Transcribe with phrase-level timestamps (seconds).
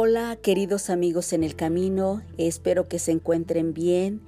[0.00, 4.20] Hola queridos amigos en el camino, espero que se encuentren bien.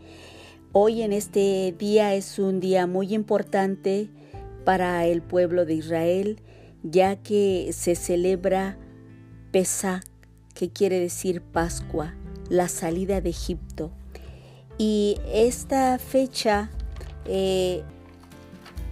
[0.73, 4.11] Hoy en este día es un día muy importante
[4.65, 6.41] para el pueblo de Israel,
[6.83, 8.79] ya que se celebra
[9.53, 10.03] Pesach,
[10.55, 12.17] que quiere decir Pascua,
[12.49, 13.93] la salida de Egipto.
[14.77, 16.69] Y esta fecha
[17.27, 17.85] eh,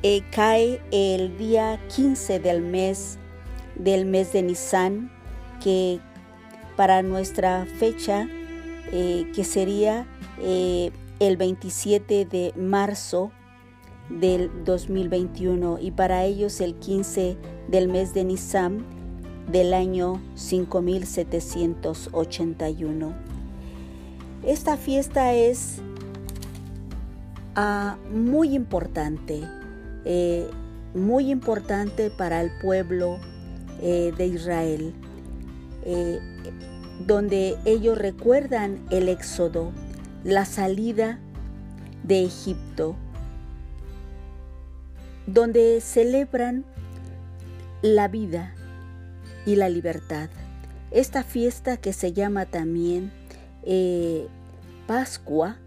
[0.05, 3.19] eh, cae el día 15 del mes
[3.74, 5.10] del mes de Nisan,
[5.60, 5.98] que
[6.78, 8.27] para nuestra fecha,
[8.92, 10.06] eh, que sería
[10.41, 13.32] eh, el 27 de marzo
[14.09, 18.87] del 2021 y para ellos el 15 del mes de Nisan
[19.51, 23.12] del año 5781.
[24.45, 25.79] Esta fiesta es
[27.56, 29.42] ah, muy importante,
[30.04, 30.48] eh,
[30.95, 33.18] muy importante para el pueblo
[33.80, 34.92] de Israel
[37.07, 39.73] donde ellos recuerdan el éxodo,
[40.24, 41.18] la salida
[42.02, 42.96] de Egipto,
[45.26, 46.65] donde celebran
[47.82, 48.54] la vida
[49.46, 50.30] y la libertad.
[50.90, 53.13] Esta fiesta que se llama también
[53.63, 54.26] eh,
[54.87, 55.59] Pascua,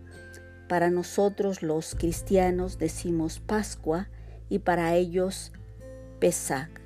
[0.67, 4.07] para nosotros los cristianos decimos Pascua
[4.49, 5.51] y para ellos
[6.19, 6.80] Pesach.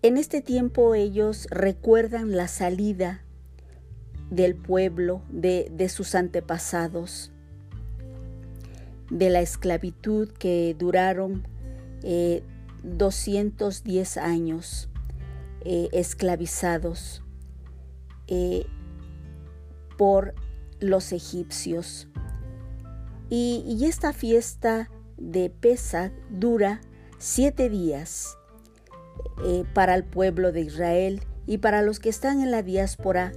[0.00, 3.24] En este tiempo ellos recuerdan la salida
[4.30, 7.32] del pueblo, de, sus antepasados,
[9.10, 11.48] de la esclavitud que duraron
[12.84, 14.88] 210 eh, años
[15.64, 17.24] eh, esclavizados
[18.28, 18.66] eh,
[19.96, 20.32] por
[20.78, 22.06] los egipcios.
[23.30, 26.80] Y, y, esta fiesta de Pesach dura
[27.18, 28.37] siete días
[29.44, 33.32] eh, para el pueblo de Israel y para los que están en la diáspora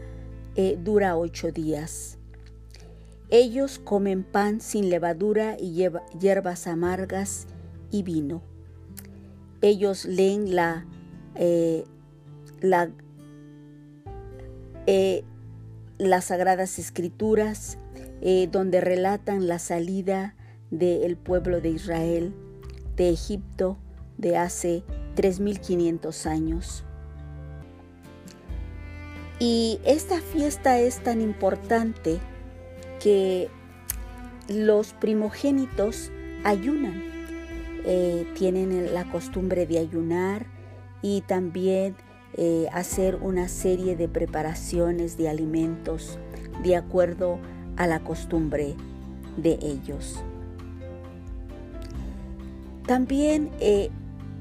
[0.56, 2.18] eh, dura ocho días.
[3.30, 5.88] Ellos comen pan sin levadura y
[6.20, 7.48] hierbas amargas
[7.90, 8.42] y vino.
[9.62, 10.86] Ellos leen la,
[11.36, 11.86] eh,
[12.60, 12.90] la
[15.98, 17.78] las sagradas escrituras
[18.52, 20.36] donde relatan la salida
[20.72, 22.34] del pueblo de Israel
[22.96, 23.78] de Egipto
[24.18, 24.84] de hace
[25.16, 26.84] 3.500 años.
[29.40, 32.20] Y esta fiesta es tan importante
[33.02, 33.50] que
[34.48, 36.12] los primogénitos
[36.44, 37.04] ayunan,
[37.86, 40.46] eh, tienen la costumbre de ayunar
[41.02, 41.96] y también
[42.36, 46.20] eh, hacer una serie de preparaciones de alimentos
[46.64, 47.40] de acuerdo
[47.78, 48.76] a la costumbre
[49.38, 50.24] de ellos.
[52.86, 53.90] También eh,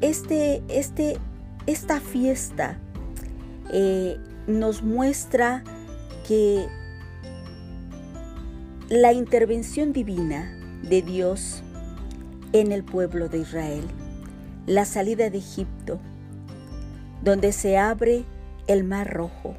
[0.01, 1.19] este, este,
[1.67, 2.79] esta fiesta
[3.73, 4.17] eh,
[4.47, 5.63] nos muestra
[6.27, 6.67] que
[8.89, 10.53] la intervención divina
[10.83, 11.63] de Dios
[12.53, 13.85] en el pueblo de Israel,
[14.67, 16.01] la salida de Egipto,
[17.23, 18.25] donde se abre
[18.67, 19.57] el mar rojo,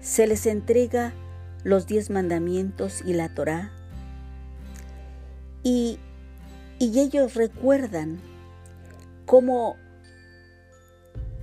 [0.00, 1.12] se les entrega
[1.64, 3.72] los diez mandamientos y la Torá,
[5.64, 5.98] y,
[6.78, 8.20] y ellos recuerdan
[9.26, 9.76] cómo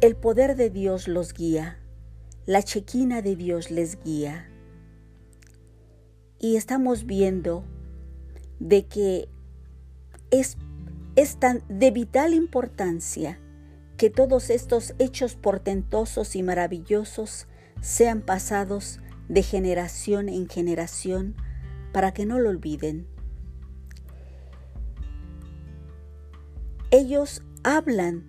[0.02, 1.80] el poder de Dios los guía,
[2.46, 4.50] la chequina de Dios les guía.
[6.40, 7.66] Y estamos viendo
[8.60, 9.28] de que
[10.32, 10.58] es,
[11.16, 13.40] es tan de vital importancia
[13.98, 17.48] que todos estos hechos portentosos y maravillosos
[17.82, 21.36] sean pasados de generación en generación
[21.92, 23.08] para que no lo olviden.
[26.92, 28.24] Ellos hablan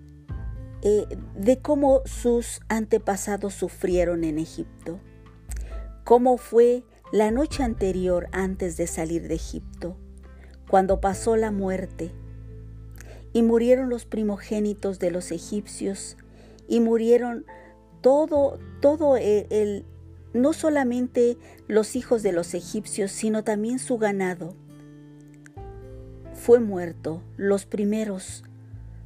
[0.83, 4.99] eh, de cómo sus antepasados sufrieron en Egipto,
[6.05, 9.97] cómo fue la noche anterior antes de salir de Egipto,
[10.69, 12.13] cuando pasó la muerte,
[13.33, 16.17] y murieron los primogénitos de los egipcios,
[16.67, 17.45] y murieron
[18.01, 19.85] todo, todo el, el
[20.33, 21.37] no solamente
[21.69, 24.55] los hijos de los egipcios, sino también su ganado.
[26.35, 28.45] Fue muerto, los primeros,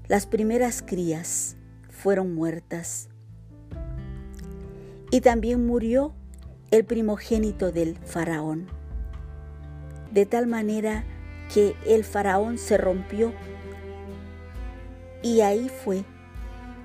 [0.07, 1.57] las primeras crías
[1.89, 3.09] fueron muertas.
[5.11, 6.13] Y también murió
[6.71, 8.67] el primogénito del faraón.
[10.13, 11.05] De tal manera
[11.53, 13.33] que el faraón se rompió.
[15.23, 16.05] Y ahí fue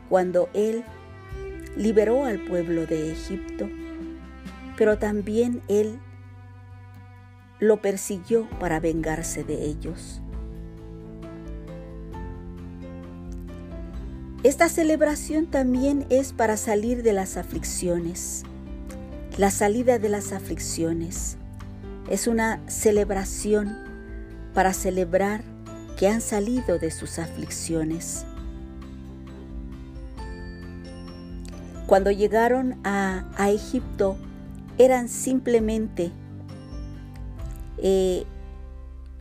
[0.08, 0.84] cuando él
[1.76, 3.70] liberó al pueblo de Egipto,
[4.78, 6.00] pero también él
[7.60, 10.22] lo persiguió para vengarse de ellos.
[14.42, 18.44] Esta celebración también es para salir de las aflicciones.
[19.38, 21.36] La salida de las aflicciones
[22.10, 23.76] es una celebración
[24.54, 25.44] para celebrar
[25.98, 28.26] que han salido de sus aflicciones.
[31.86, 34.16] Cuando llegaron a, Egipto
[34.78, 36.12] eran simplemente
[37.78, 38.24] eh,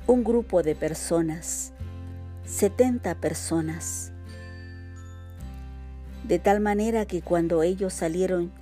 [0.07, 1.73] un grupo de personas,
[2.47, 4.13] 70 personas.
[6.29, 8.53] De tal manera que cuando ellos salieron,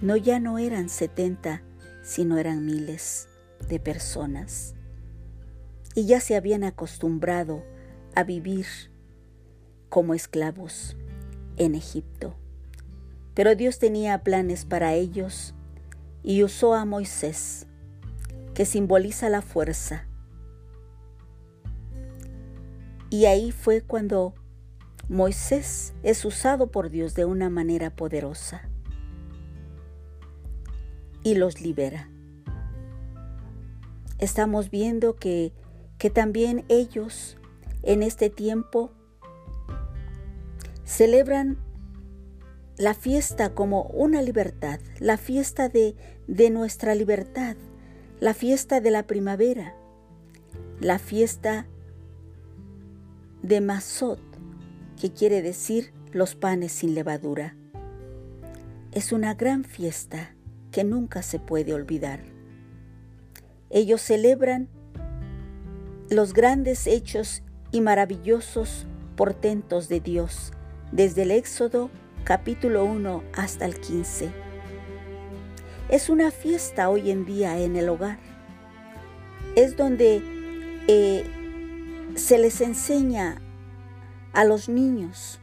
[0.00, 1.62] no ya no eran 70,
[2.02, 3.28] sino eran miles
[3.68, 4.76] de personas
[5.96, 7.64] y ya se habían acostumbrado
[8.14, 8.66] a vivir
[9.88, 10.94] como esclavos
[11.56, 12.36] en Egipto.
[13.34, 15.54] Pero Dios tenía planes para ellos
[16.22, 17.66] y usó a Moisés,
[18.54, 20.06] que simboliza la fuerza.
[23.08, 24.34] Y ahí fue cuando
[25.08, 28.68] Moisés es usado por Dios de una manera poderosa
[31.22, 32.08] y los libera.
[34.18, 35.52] Estamos viendo que
[35.98, 37.36] que también ellos
[37.82, 38.90] en este tiempo
[40.84, 41.58] celebran
[42.76, 47.56] la fiesta como una libertad, la fiesta de, de nuestra libertad,
[48.20, 49.74] la fiesta de la primavera,
[50.80, 51.66] la fiesta
[53.42, 54.20] de Masot,
[55.00, 57.54] que quiere decir los panes sin levadura.
[58.92, 60.34] Es una gran fiesta
[60.70, 62.20] que nunca se puede olvidar.
[63.70, 64.68] Ellos celebran
[66.08, 70.52] los grandes hechos y maravillosos portentos de Dios,
[70.92, 71.90] desde el Éxodo
[72.24, 74.30] capítulo 1 hasta el 15.
[75.88, 78.18] Es una fiesta hoy en día en el hogar.
[79.56, 80.22] Es donde
[80.88, 81.24] eh,
[82.14, 83.40] se les enseña
[84.36, 85.40] a los niños,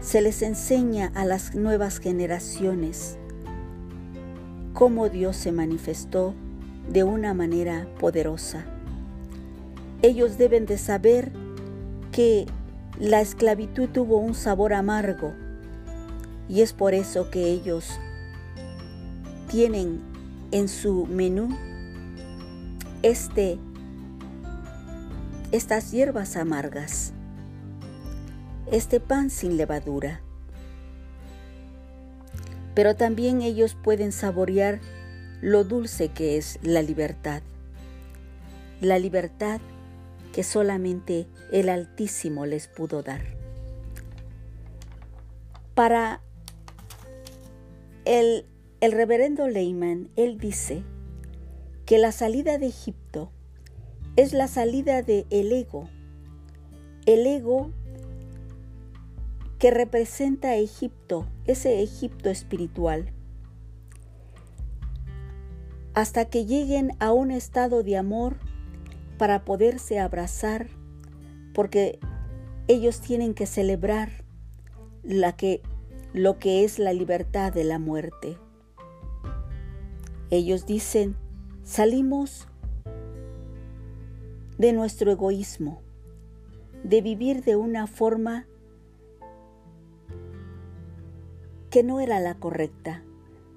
[0.00, 3.18] se les enseña a las nuevas generaciones
[4.72, 6.32] cómo Dios se manifestó
[6.88, 8.64] de una manera poderosa.
[10.00, 11.32] Ellos deben de saber
[12.12, 12.46] que
[12.98, 15.34] la esclavitud tuvo un sabor amargo
[16.48, 17.90] y es por eso que ellos
[19.48, 20.00] tienen
[20.50, 21.54] en su menú
[23.02, 23.58] este
[25.52, 27.12] estas hierbas amargas,
[28.70, 30.20] este pan sin levadura.
[32.74, 34.80] Pero también ellos pueden saborear
[35.40, 37.42] lo dulce que es la libertad.
[38.80, 39.60] La libertad
[40.32, 43.22] que solamente el Altísimo les pudo dar.
[45.74, 46.20] Para
[48.04, 48.46] el,
[48.80, 50.82] el reverendo Lehman, él dice
[51.86, 53.32] que la salida de Egipto
[54.16, 55.88] es la salida del el ego,
[57.06, 57.72] el ego
[59.60, 63.12] que representa a Egipto, ese Egipto espiritual,
[65.92, 68.38] hasta que lleguen a un estado de amor
[69.18, 70.68] para poderse abrazar,
[71.52, 72.00] porque
[72.68, 74.24] ellos tienen que celebrar
[75.02, 75.60] la que,
[76.14, 78.38] lo que es la libertad de la muerte.
[80.30, 81.16] Ellos dicen,
[81.64, 82.48] salimos
[84.56, 85.82] de nuestro egoísmo,
[86.82, 88.46] de vivir de una forma
[91.70, 93.02] que no era la correcta.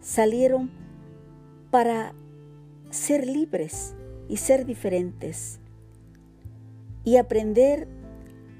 [0.01, 0.71] Salieron
[1.71, 2.13] para
[2.89, 3.95] ser libres,
[4.27, 5.59] y ser diferentes
[7.03, 7.87] y aprender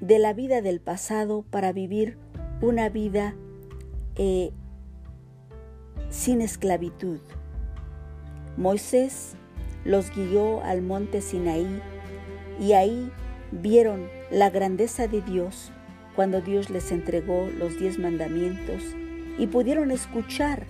[0.00, 2.18] de la vida del pasado para vivir
[2.60, 3.34] una vida
[4.16, 4.52] eh,
[6.10, 7.18] sin esclavitud.
[8.56, 9.34] Moisés
[9.84, 11.80] los guió al monte Sinaí
[12.60, 13.10] y ahí
[13.50, 15.72] vieron la grandeza de Dios
[16.14, 18.82] cuando Dios les entregó los diez mandamientos
[19.38, 20.66] y pudieron escuchar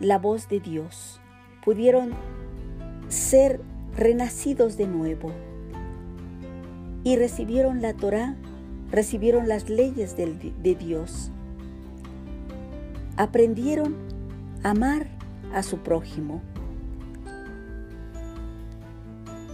[0.00, 1.20] la voz de Dios,
[1.64, 2.10] pudieron
[3.08, 3.60] ser
[3.96, 5.32] renacidos de nuevo.
[7.04, 8.36] Y recibieron la Torá,
[8.90, 11.30] recibieron las leyes de, Dios.
[13.16, 13.94] Aprendieron
[14.62, 15.06] a amar
[15.54, 16.42] a su prójimo.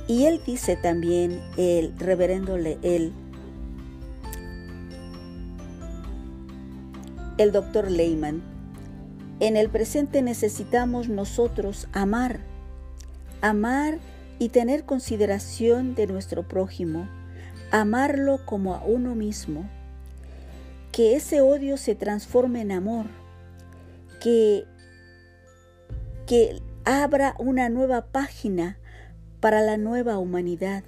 [0.08, 3.12] Y él dice también, el reverendo el,
[7.38, 8.42] el doctor Lehman,
[9.40, 12.40] en el presente necesitamos nosotros amar
[13.42, 13.98] amar
[14.38, 17.08] y tener consideración de nuestro prójimo,
[17.70, 19.68] amarlo como a uno mismo,
[20.90, 23.06] que ese odio se transforme en amor,
[24.20, 24.64] que,
[26.26, 28.78] que abra una nueva página
[29.40, 30.84] para la nueva humanidad,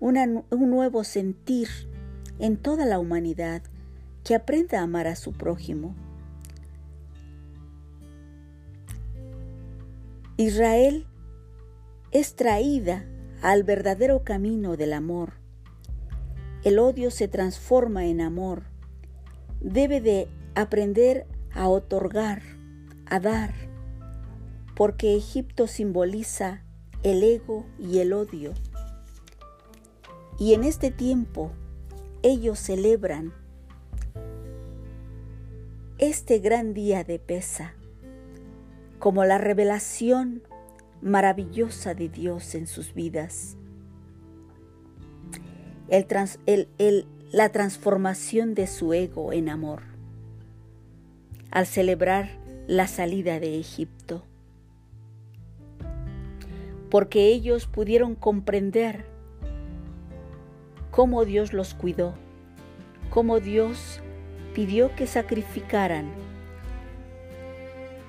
[0.00, 1.68] un nuevo sentir
[2.38, 3.62] en toda la humanidad,
[4.28, 5.94] que aprenda a amar a su prójimo.
[10.36, 11.06] Israel
[12.10, 13.06] es traída
[13.40, 15.32] al verdadero camino del amor.
[16.62, 18.64] El odio se transforma en amor.
[19.62, 22.42] Debe de aprender a otorgar,
[23.06, 23.54] a dar,
[24.76, 26.62] porque Egipto simboliza
[27.02, 28.52] el ego y el odio.
[30.38, 31.50] Y en este tiempo
[32.22, 33.32] ellos celebran
[35.98, 37.74] este gran día de pesa
[39.00, 40.42] como la revelación
[41.02, 43.56] maravillosa de Dios en sus vidas.
[47.32, 49.82] la transformación de su ego en amor
[51.50, 52.28] al celebrar
[52.68, 54.24] la salida de Egipto.
[56.90, 59.04] Porque ellos pudieron comprender
[60.92, 62.14] cómo Dios los cuidó,
[63.10, 64.00] cómo Dios
[64.58, 66.06] pidió que sacrificaran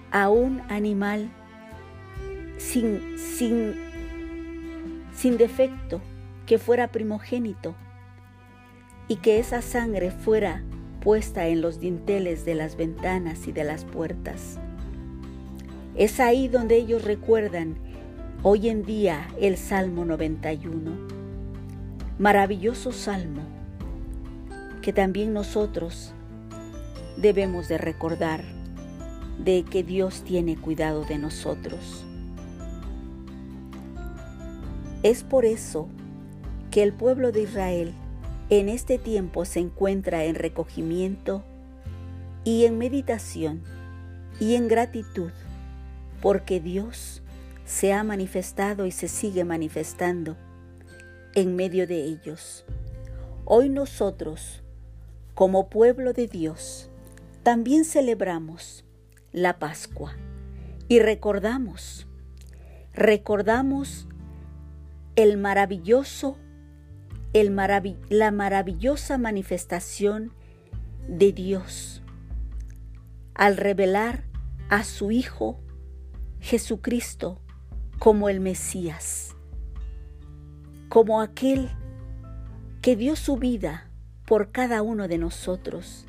[0.10, 1.29] a un animal
[2.58, 3.75] sin, sin,
[5.13, 6.01] sin defecto,
[6.48, 7.75] que fuera primogénito,
[9.08, 10.63] y que esa sangre fuera
[11.01, 14.58] puesta en los dinteles de las ventanas y de las puertas.
[15.94, 17.75] Es ahí donde ellos recuerdan
[18.41, 20.98] hoy en día el Salmo 91.
[22.18, 23.44] Maravilloso salmo
[24.82, 26.15] que también nosotros
[27.22, 28.44] debemos de recordar
[29.44, 32.06] de que Dios tiene cuidado de nosotros.
[35.04, 35.88] Es por eso
[36.72, 37.94] que el pueblo de Israel
[38.50, 41.44] en este tiempo se encuentra en recogimiento
[42.44, 43.64] y en meditación
[44.40, 45.32] y en gratitud,
[46.22, 47.22] porque Dios
[47.66, 50.36] se ha manifestado y se sigue manifestando
[51.36, 52.66] en medio de ellos.
[53.46, 54.64] Hoy nosotros,
[55.36, 56.88] como pueblo de Dios,
[57.43, 58.86] también celebramos
[59.31, 60.15] la Pascua
[60.88, 62.08] y recordamos,
[62.93, 64.08] recordamos
[65.15, 66.38] el maravilloso
[67.31, 70.34] la maravillosa manifestación
[71.08, 72.01] de Dios
[73.36, 74.24] al revelar
[74.69, 75.60] a su Hijo
[76.39, 77.39] Jesucristo
[78.00, 79.36] como el Mesías,
[80.89, 81.69] como aquel
[82.81, 83.91] que dio su vida
[84.25, 86.09] por cada uno de nosotros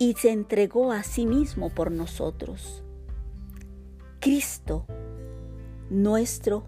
[0.00, 2.82] y se entregó a sí mismo por nosotros.
[4.18, 4.86] Cristo,
[5.90, 6.64] nuestro,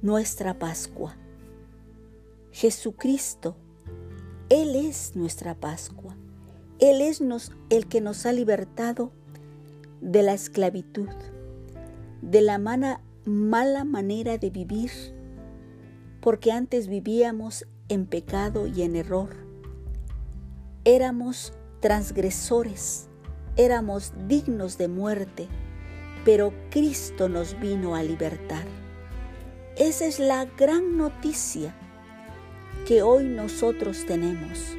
[0.00, 1.16] nuestra Pascua.
[2.52, 3.56] Jesucristo,
[4.50, 6.16] Él es nuestra Pascua.
[6.78, 7.20] Él es
[7.70, 9.10] el que nos ha libertado
[10.00, 11.08] de la esclavitud,
[12.22, 14.92] de la mala manera de vivir,
[16.20, 19.30] porque antes vivíamos en pecado y en error.
[20.84, 21.52] Éramos
[21.84, 23.10] transgresores,
[23.56, 25.48] éramos dignos de muerte,
[26.24, 28.64] pero Cristo nos vino a libertar.
[29.76, 31.76] Esa es la gran noticia
[32.88, 34.78] que hoy nosotros tenemos.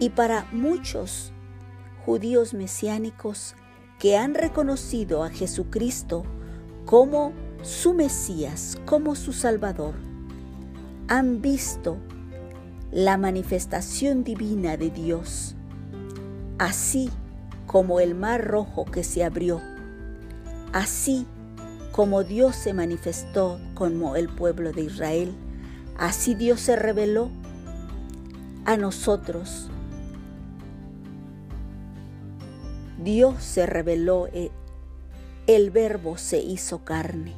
[0.00, 1.32] Y para muchos
[2.04, 3.54] judíos mesiánicos
[4.00, 6.24] que han reconocido a Jesucristo
[6.84, 9.94] como su Mesías, como su Salvador,
[11.06, 11.96] han visto
[12.90, 15.54] la manifestación divina de Dios,
[16.58, 17.10] así
[17.66, 19.60] como el mar rojo que se abrió,
[20.72, 21.26] así
[21.92, 25.34] como Dios se manifestó como el pueblo de Israel
[25.96, 27.30] Así Dios se reveló
[28.64, 29.68] a nosotros.
[33.02, 34.50] Dios se reveló, eh,
[35.46, 37.34] el verbo se hizo carne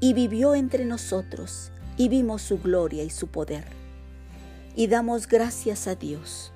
[0.00, 3.64] y vivió entre nosotros y vimos su gloria y su poder.
[4.74, 6.52] Y damos gracias a Dios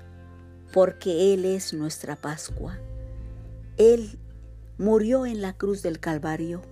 [0.79, 2.79] porque Él es nuestra Pascua.
[3.79, 4.17] Él
[4.79, 6.63] murió en la cruz del Calvario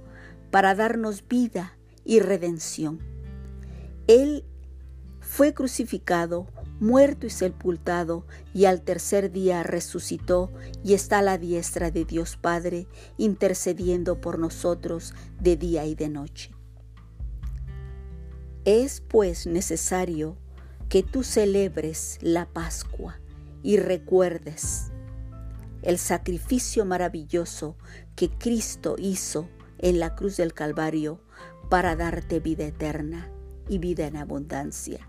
[0.53, 3.01] para darnos vida y redención.
[4.07, 4.45] Él
[5.19, 6.47] fue crucificado,
[6.79, 10.53] muerto y sepultado, y al tercer día resucitó
[10.85, 12.87] y está a la diestra de Dios Padre,
[13.19, 16.53] intercediendo por nosotros de día y de noche.
[18.65, 20.37] Es pues necesario
[20.89, 23.19] que tú celebres la Pascua
[23.67, 24.93] y recuerdes
[25.83, 27.75] el sacrificio maravilloso
[28.15, 31.19] que Cristo hizo en la cruz del Calvario
[31.69, 33.29] para darte vida eterna
[33.69, 35.09] y vida en abundancia.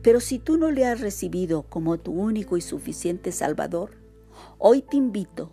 [0.00, 3.90] Pero si tú no le has recibido como tu único y suficiente Salvador,
[4.56, 5.52] hoy te invito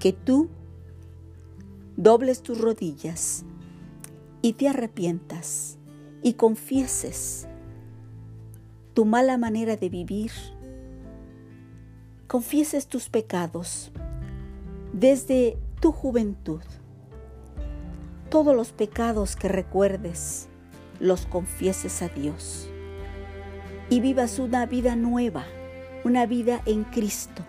[0.00, 0.48] que tú
[1.96, 3.44] dobles tus rodillas
[4.42, 5.78] y te arrepientas
[6.24, 7.46] y confieses
[8.94, 10.32] tu mala manera de vivir,
[12.26, 13.92] confieses tus pecados
[14.92, 16.62] desde tu juventud.
[18.28, 20.48] Todos los pecados que recuerdes,
[21.00, 22.68] los confieses a Dios
[23.88, 25.44] y vivas una vida nueva,
[26.04, 27.42] una vida en Cristo,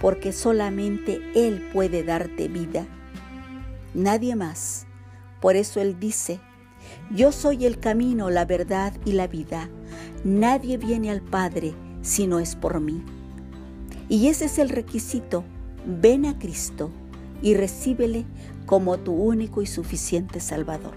[0.00, 2.86] porque solamente Él puede darte vida,
[3.94, 4.86] nadie más.
[5.40, 6.38] Por eso Él dice,
[7.10, 9.68] yo soy el camino, la verdad y la vida.
[10.24, 13.02] Nadie viene al Padre si no es por mí.
[14.08, 15.44] Y ese es el requisito.
[15.86, 16.90] Ven a Cristo
[17.40, 18.26] y recíbele
[18.66, 20.94] como tu único y suficiente Salvador.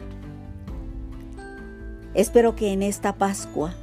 [2.14, 3.74] Espero que en esta Pascua,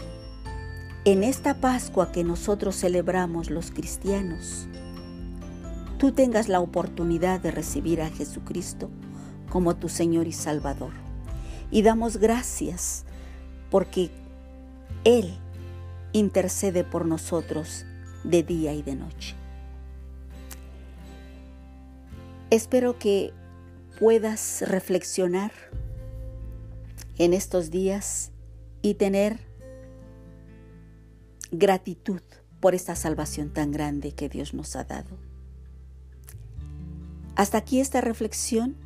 [1.05, 4.67] en esta Pascua que nosotros celebramos los cristianos,
[5.99, 8.91] tú tengas la oportunidad de recibir a Jesucristo
[9.49, 10.93] como tu Señor y Salvador.
[11.71, 13.05] Y damos gracias
[13.71, 14.11] porque
[15.05, 15.39] Él
[16.13, 17.87] intercede por nosotros
[18.25, 19.35] de día y de noche.
[22.51, 23.33] Espero que
[23.99, 25.53] puedas reflexionar
[27.19, 28.33] en estos días
[28.83, 29.39] y tener
[31.53, 32.23] gratitud
[32.61, 35.17] por esta salvación tan grande que Dios nos ha dado.
[37.37, 38.77] Hasta aquí esta reflexión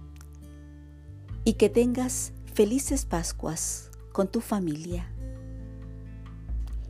[1.44, 5.13] y que tengas felices Pascuas con tu familia.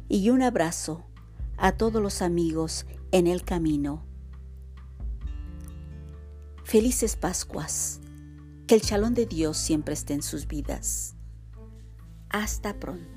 [0.09, 1.05] Y un abrazo
[1.57, 4.05] a todos los amigos en el camino.
[6.65, 8.01] Felices Pascuas.
[8.67, 11.15] Que el chalón de Dios siempre esté en sus vidas.
[12.31, 13.14] Hasta pronto.